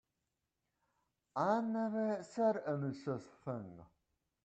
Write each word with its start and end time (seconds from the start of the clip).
I 1.35 1.61
never 1.61 2.23
said 2.23 2.63
any 2.65 2.91
such 2.91 3.21
thing. 3.45 3.85